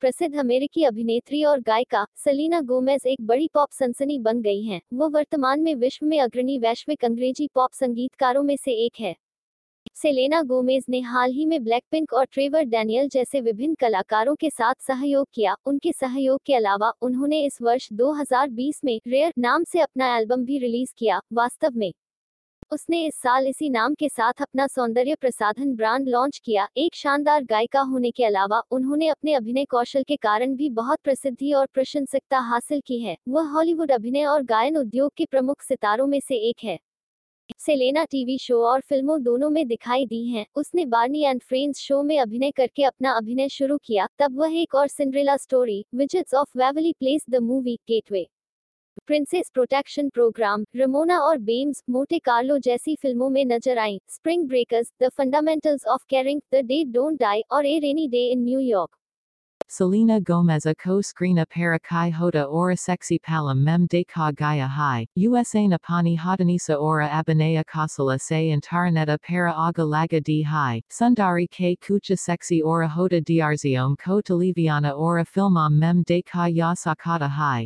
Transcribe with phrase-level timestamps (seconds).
[0.00, 5.08] प्रसिद्ध अमेरिकी अभिनेत्री और गायिका सलीना गोमेज एक बड़ी पॉप सनसनी बन गई हैं। वो
[5.08, 9.14] वर्तमान में विश्व में अग्रणी वैश्विक अंग्रेज़ी पॉप संगीतकारों में से एक है।
[9.96, 14.74] सेलेना गोमेज ने हाल ही में ब्लैकपिंक और ट्रेवर डैनियल जैसे विभिन्न कलाकारों के साथ
[14.80, 20.16] सहयोग किया। उनके सहयोग के अलावा उन्होंने इस वर्ष 2020 में रेयर नाम से अपना
[20.16, 21.92] एल्बम भी रिलीज़ किया, वास्तव में।
[22.72, 27.44] उसने इस साल इसी नाम के साथ अपना सौंदर्य प्रसाधन ब्रांड लॉन्च किया। एक शानदार
[27.44, 32.38] गायिका होने के अलावा उन्होंने अपने अभिनय कौशल के कारण भी बहुत प्रसिद्धि और प्रशंसकता
[32.38, 36.64] हासिल की है। वह हॉलीवुड अभिनय और गायन उद्योग के प्रमुख सितारों में से एक
[36.64, 36.78] है।
[37.60, 42.02] सेलेना टीवी शो और फ़िल्मों दोनों में दिखाई दी हैं। उसने बार्नी एंड फ्रेंड्स शो
[42.02, 46.58] में अभिनय करके अपना अभिनय शुरू किया। तब वह एक और Cinderella story wizards of
[46.58, 48.28] Waverly place the movie, getaway
[49.07, 54.91] princess protection program Ramona और बेम्स मोटे कार्लो जैसी फिल्मों में नजर आई spring breakers
[55.03, 58.95] the fundamentals of caring the day don't die और a rainy day in New York
[59.73, 64.67] Selena Gomez a co-screen a para kai hoda ora sexy palam mem de ka gaya
[64.67, 71.47] hai, USA Napani hadanisa ora abanea kasala se antaraneta para aga laga di hai, sundari
[71.49, 77.29] ke kucha sexy ora hoda diarziom ko televiana ora filmam mem de ka ya sakata
[77.29, 77.59] hai,